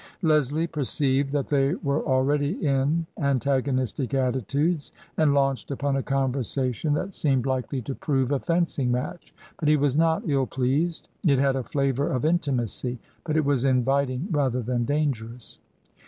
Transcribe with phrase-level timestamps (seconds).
[0.23, 7.13] Leslie perceived that they were already in antagonistic attitudes and launched upon a conversation that
[7.13, 7.81] seemed TRANSITION.
[7.81, 9.31] 131 likely to prove a fencing match.
[9.59, 11.07] But he was not ill pleased.
[11.23, 15.59] It had a flavour of intimacy, but it was inviting rather than dangerous.